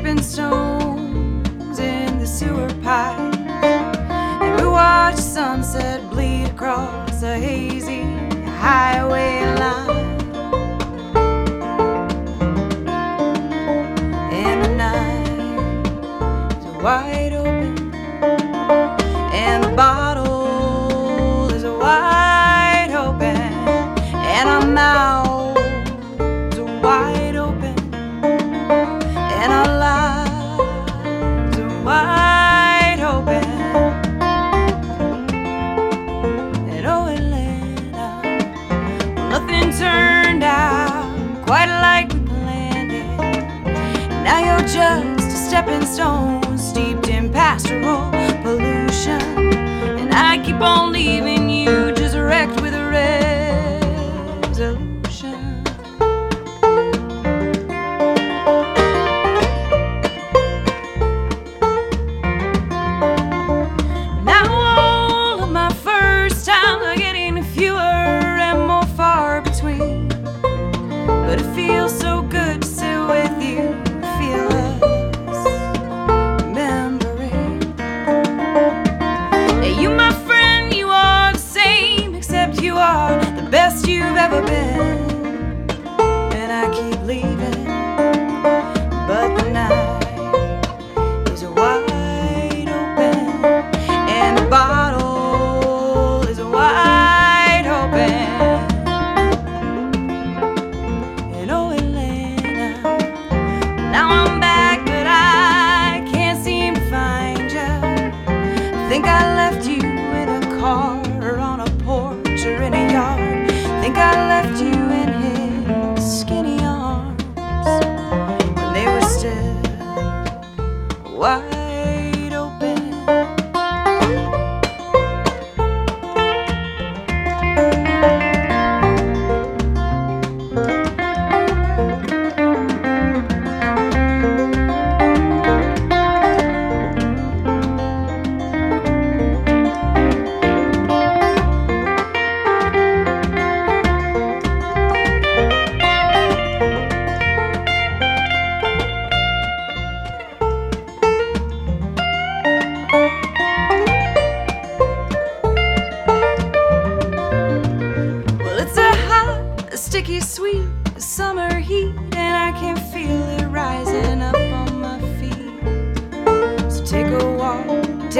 stepping 0.00 0.22
stone. 0.22 0.59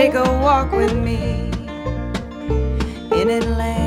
Take 0.00 0.14
a 0.14 0.32
walk 0.40 0.72
with 0.72 0.96
me 0.96 1.50
in 3.20 3.28
Atlanta. 3.28 3.79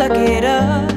suck 0.00 0.16
it 0.16 0.44
up. 0.44 0.89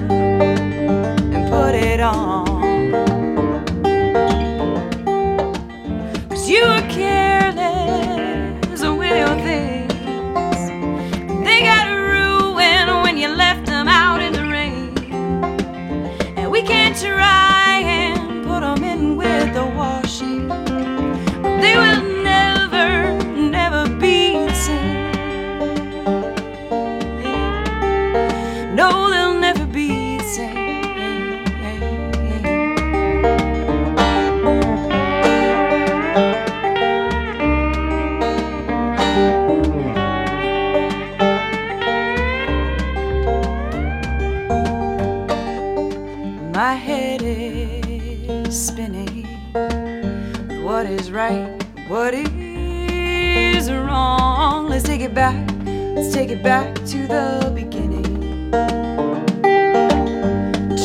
back. 55.13 55.47
Let's 55.95 56.11
take 56.11 56.31
it 56.31 56.41
back 56.41 56.73
to 56.73 57.07
the 57.07 57.51
beginning. 57.53 58.51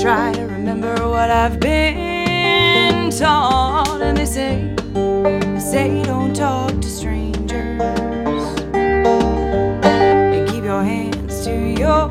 Try 0.03 0.33
to 0.35 0.43
remember 0.43 0.95
what 1.09 1.31
I've 1.31 1.59
been 1.59 3.11
taught. 3.11 4.03
And 4.03 4.19
they 4.19 4.27
say, 4.27 4.75
they 4.93 5.59
say 5.59 6.03
don't 6.03 6.35
talk 6.35 6.73
to 6.73 6.89
strangers. 6.89 7.81
And 8.75 10.49
keep 10.49 10.65
your 10.65 10.83
hands 10.85 11.45
to 11.45 11.55
your 11.55 12.11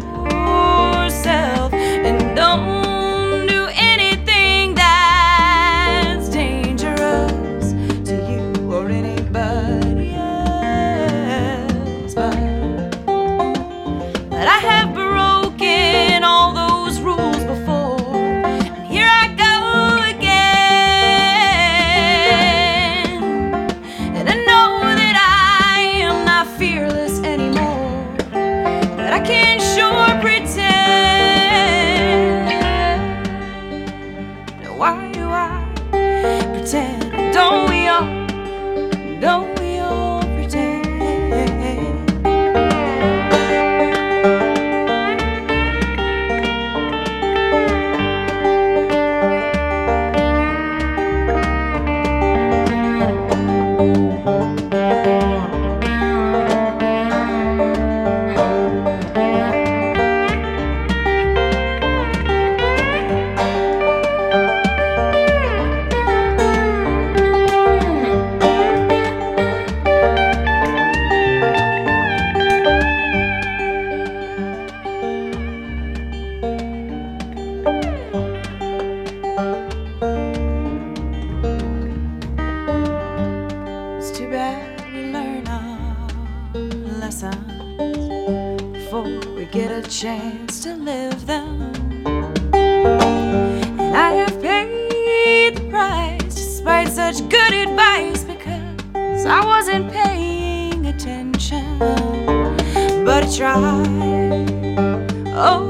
Oh. 105.39 105.66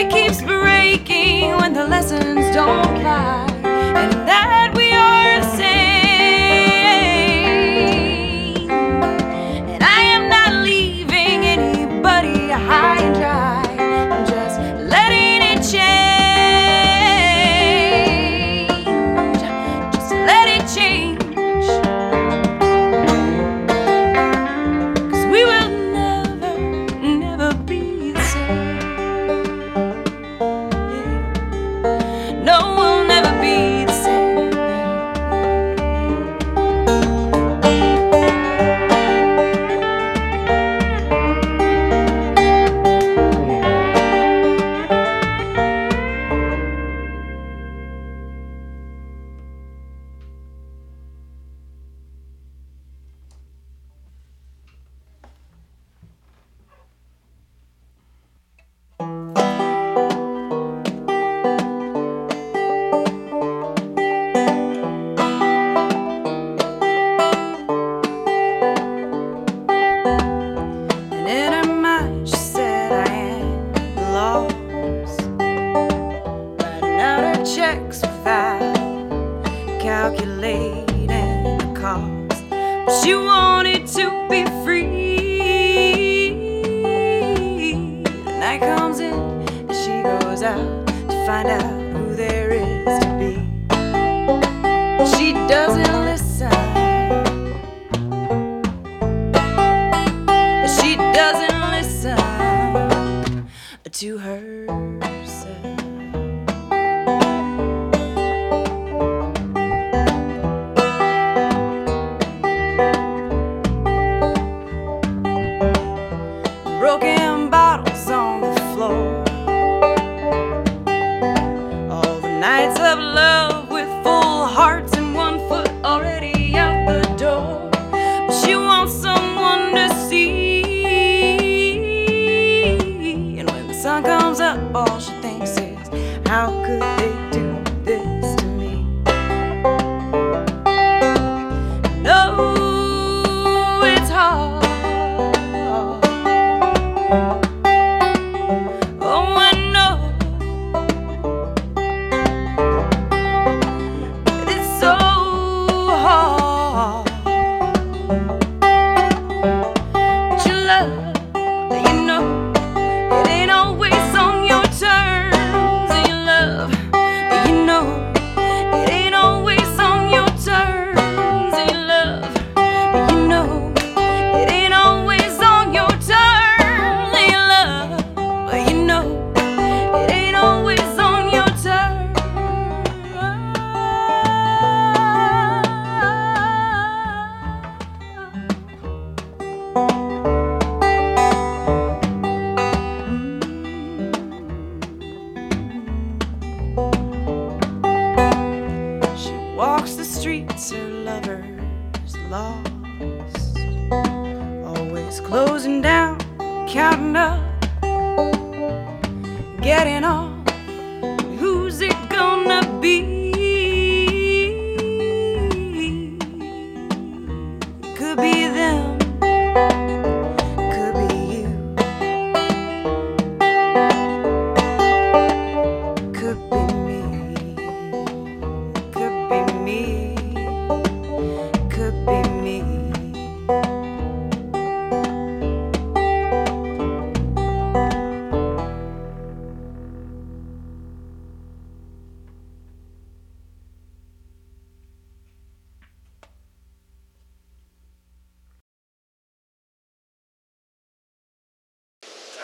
it 0.00 0.10
keeps 0.10 0.40
breaking 0.40 1.54
when 1.56 1.74
the 1.74 1.86
lessons 1.86 2.54
don't 2.54 3.02
lie. 3.04 3.49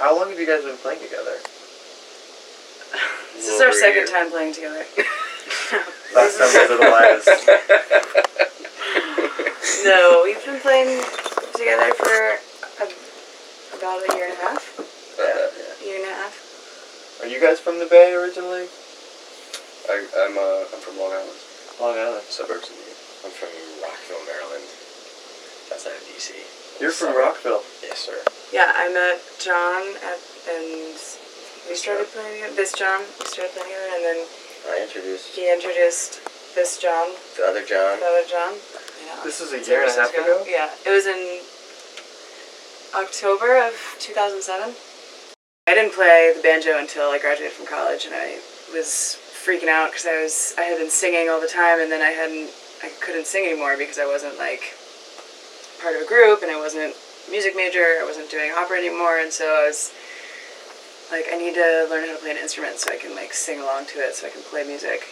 How 0.07 0.15
long 0.15 0.31
have 0.31 0.39
you 0.39 0.47
guys 0.47 0.63
been 0.63 0.79
playing 0.79 1.03
together? 1.03 1.35
This 3.35 3.51
is 3.51 3.59
our 3.59 3.75
second 3.75 4.07
time 4.07 4.31
playing 4.31 4.55
together. 4.55 4.79
Last 6.15 6.39
time 6.39 6.47
was 6.47 6.55
at 6.55 6.71
Elias. 6.79 7.27
No, 9.83 10.23
we've 10.23 10.39
been 10.47 10.61
playing 10.61 11.03
together 11.59 11.91
for 11.99 12.39
a, 12.83 12.87
about 13.79 13.99
a 14.07 14.15
year 14.15 14.27
and 14.31 14.39
a 14.39 14.43
half. 14.47 14.63
Year 15.85 15.97
and 15.99 16.07
a 16.07 16.15
half. 16.15 16.39
Are 17.23 17.27
you 17.27 17.41
guys 17.41 17.59
from 17.59 17.81
the 17.81 17.87
Bay 17.87 18.15
originally? 18.15 18.69
I, 19.91 20.07
I'm 20.23 20.39
uh, 20.39 20.71
I'm 20.71 20.79
from 20.87 20.99
Long 21.03 21.11
Island, 21.11 21.35
Long 21.83 21.99
Island. 21.99 22.23
suburbs 22.31 22.71
of 22.71 22.79
New 22.79 22.87
York. 22.87 23.27
I'm 23.27 23.35
from 23.35 23.51
Rockville, 23.83 24.23
Maryland. 24.23 24.86
Outside 25.73 25.97
of 25.99 26.05
DC. 26.07 26.33
You're 26.81 26.91
from 26.93 27.09
Suburb. 27.17 27.25
Rockville. 27.35 27.63
Yes, 27.83 27.99
sir. 28.07 28.17
Yeah, 28.53 28.71
I 28.75 28.93
met 28.93 29.19
John 29.41 29.83
at 30.07 30.21
and 30.47 30.95
we 31.69 31.75
started 31.75 32.07
playing 32.15 32.39
together. 32.39 32.55
This 32.55 32.73
John, 32.73 33.01
we 33.19 33.27
started 33.27 33.51
playing 33.57 33.75
together, 33.75 33.91
and 33.99 34.03
then 34.07 34.19
I 34.71 34.83
introduced 34.83 35.35
he 35.35 35.51
introduced 35.53 36.23
this 36.55 36.79
John, 36.79 37.11
the 37.37 37.45
other 37.45 37.65
John. 37.65 37.99
the 37.99 38.07
other 38.07 38.27
John. 38.29 38.55
Yeah. 39.05 39.19
This 39.25 39.41
is 39.41 39.53
a 39.53 39.59
San 39.63 39.67
year 39.67 39.83
and 39.83 39.91
a 39.91 39.95
half 39.95 40.11
Francisco. 40.11 40.43
ago? 40.43 40.47
Yeah, 40.47 40.71
it 40.87 40.93
was 40.95 41.07
in 41.07 41.43
October 42.95 43.59
of 43.59 43.75
2007. 43.99 44.75
I 45.69 45.75
didn't 45.75 45.93
play 45.95 46.33
the 46.37 46.43
banjo 46.43 46.79
until 46.79 47.11
I 47.11 47.19
graduated 47.19 47.53
from 47.53 47.67
college, 47.67 48.07
and 48.07 48.15
I 48.15 48.39
was 48.73 49.19
freaking 49.19 49.69
out 49.69 49.91
because 49.91 50.07
I 50.07 50.23
was 50.23 50.55
I 50.59 50.63
had 50.63 50.79
been 50.79 50.91
singing 50.91 51.29
all 51.29 51.41
the 51.41 51.51
time, 51.51 51.81
and 51.81 51.91
then 51.91 52.01
I 52.03 52.11
hadn't 52.15 52.51
I 52.83 52.91
couldn't 53.03 53.27
sing 53.27 53.45
anymore 53.45 53.77
because 53.77 53.99
I 53.99 54.07
wasn't 54.07 54.39
like 54.39 54.63
part 55.81 55.97
of 55.97 56.03
a 56.03 56.09
group, 56.09 56.43
and 56.43 56.51
I 56.51 56.59
wasn't 56.59 56.95
music 57.31 57.57
major. 57.57 58.01
I 58.01 58.05
wasn't 58.05 58.31
doing 58.31 58.53
opera 58.53 58.79
anymore, 58.79 59.19
and 59.19 59.33
so 59.33 59.45
I 59.45 59.67
was 59.67 59.93
like, 61.11 61.27
I 61.33 61.39
need 61.39 61.55
to 61.55 61.87
learn 61.91 62.07
how 62.07 62.15
to 62.15 62.23
play 62.23 62.33
an 62.33 62.39
instrument 62.39 62.79
so 62.79 62.93
I 62.93 62.97
can 62.97 63.15
like 63.15 63.33
sing 63.33 63.61
along 63.61 63.87
to 63.95 64.01
it, 64.01 64.15
so 64.15 64.27
I 64.27 64.31
can 64.31 64.43
play 64.43 64.65
music. 64.65 65.07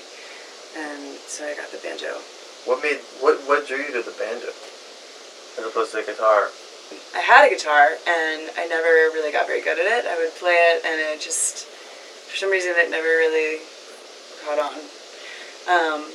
And 0.75 1.15
so 1.23 1.47
I 1.47 1.55
got 1.55 1.71
the 1.71 1.79
banjo. 1.79 2.19
What 2.67 2.83
made 2.83 2.99
what 3.21 3.39
what 3.47 3.69
drew 3.69 3.79
you 3.79 3.93
to 3.95 4.03
the 4.03 4.17
banjo 4.19 4.51
as 4.51 5.63
opposed 5.63 5.93
to 5.93 6.03
the 6.03 6.09
guitar? 6.11 6.51
I 7.15 7.21
had 7.21 7.47
a 7.47 7.51
guitar 7.51 7.95
and 7.95 8.51
I 8.59 8.67
never 8.69 9.15
really 9.15 9.33
got 9.33 9.47
very 9.47 9.63
good 9.63 9.79
at 9.79 9.87
it. 9.87 10.05
I 10.07 10.19
would 10.19 10.35
play 10.37 10.53
it 10.53 10.85
and 10.85 11.01
it 11.01 11.21
just, 11.21 11.65
for 12.29 12.37
some 12.37 12.51
reason, 12.51 12.75
it 12.77 12.91
never 12.91 13.07
really 13.07 13.63
caught 14.45 14.59
on. 14.59 14.77
Um, 15.65 16.11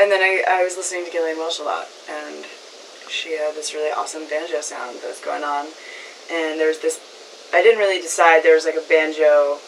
and 0.00 0.10
then 0.10 0.20
I, 0.20 0.44
I 0.60 0.64
was 0.64 0.76
listening 0.76 1.06
to 1.06 1.10
Gillian 1.10 1.38
Welch 1.38 1.60
a 1.60 1.62
lot 1.62 1.86
and 2.10 2.44
she 3.10 3.36
had 3.36 3.54
this 3.54 3.74
really 3.74 3.90
awesome 3.90 4.22
banjo 4.30 4.60
sound 4.62 4.96
that 5.02 5.10
was 5.10 5.20
going 5.20 5.42
on. 5.42 5.66
And 6.30 6.62
there 6.62 6.70
was 6.70 6.78
this, 6.78 7.02
I 7.52 7.62
didn't 7.62 7.82
really 7.82 8.00
decide, 8.00 8.42
there 8.42 8.54
was 8.54 8.64
like 8.64 8.78
a 8.78 8.86
banjo 8.88 9.58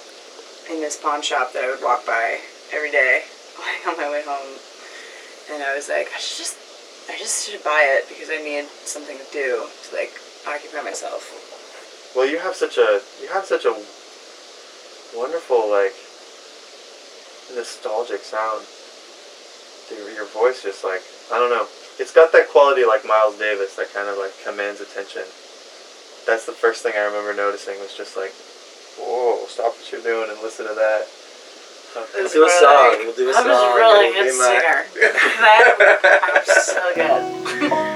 in 0.70 0.80
this 0.80 0.96
pawn 0.96 1.20
shop 1.20 1.52
that 1.52 1.64
I 1.64 1.70
would 1.70 1.82
walk 1.82 2.06
by 2.06 2.38
every 2.72 2.90
day 2.90 3.22
like 3.58 3.82
on 3.87 3.99
my 3.99 4.08
way 4.08 4.22
home. 4.25 4.56
And 5.50 5.62
I 5.62 5.75
was 5.75 5.90
like, 5.90 6.08
I 6.14 6.18
should 6.22 6.38
just 6.38 6.62
I 7.11 7.18
just 7.18 7.50
should 7.50 7.62
buy 7.64 7.99
it 7.99 8.08
because 8.08 8.30
I 8.30 8.38
need 8.38 8.66
something 8.87 9.18
to 9.18 9.26
do 9.32 9.66
to 9.66 9.88
like 9.90 10.14
occupy 10.46 10.82
myself. 10.82 11.26
Well, 12.14 12.30
you 12.30 12.38
have 12.38 12.54
such 12.54 12.78
a 12.78 13.02
you 13.20 13.28
have 13.28 13.44
such 13.44 13.66
a 13.66 13.75
wonderful 15.16 15.66
like 15.66 15.99
nostalgic 17.58 18.22
sound. 18.22 18.62
Your, 19.90 20.14
your 20.14 20.26
voice 20.30 20.62
just 20.62 20.84
like 20.84 21.02
I 21.34 21.42
don't 21.42 21.50
know. 21.50 21.66
It's 22.02 22.11
got 22.12 22.32
that 22.35 22.50
quality 22.50 22.85
like 22.85 23.06
Miles 23.06 23.38
Davis 23.38 23.76
that 23.78 23.94
kind 23.94 24.09
of 24.11 24.18
like 24.18 24.35
commands 24.42 24.80
attention. 24.82 25.23
That's 26.26 26.47
the 26.47 26.52
first 26.52 26.82
thing 26.82 26.94
I 26.99 27.06
remember 27.06 27.32
noticing 27.35 27.78
was 27.78 27.94
just 27.94 28.16
like, 28.16 28.35
whoa, 28.99 29.47
stop 29.47 29.71
what 29.78 29.87
you're 29.92 30.02
doing 30.02 30.28
and 30.30 30.38
listen 30.42 30.66
to 30.66 30.75
that. 30.75 31.06
It's 32.18 32.32
do 32.32 32.42
a 32.44 32.50
song. 32.50 32.99
We'll 33.06 33.14
do 33.14 33.30
a 33.30 33.35
I'm 33.37 33.44
song. 33.44 33.73
a 33.73 33.76
really 33.76 34.06
It'll 34.18 34.25
good 34.25 34.32
be 34.32 34.38
my- 34.38 34.50
singer. 34.59 34.78
I'm 36.35 36.44
so 36.66 37.71
good. 37.71 37.88